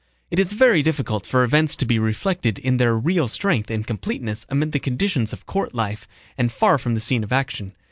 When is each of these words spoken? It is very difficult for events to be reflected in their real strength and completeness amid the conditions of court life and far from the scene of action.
It 0.31 0.39
is 0.39 0.53
very 0.53 0.81
difficult 0.81 1.27
for 1.27 1.43
events 1.43 1.75
to 1.75 1.85
be 1.85 1.99
reflected 1.99 2.57
in 2.57 2.77
their 2.77 2.97
real 2.97 3.27
strength 3.27 3.69
and 3.69 3.85
completeness 3.85 4.47
amid 4.49 4.71
the 4.71 4.79
conditions 4.79 5.31
of 5.31 5.45
court 5.45 5.75
life 5.75 6.07
and 6.39 6.51
far 6.51 6.79
from 6.79 6.95
the 6.95 6.99
scene 6.99 7.23
of 7.23 7.31
action. 7.31 7.73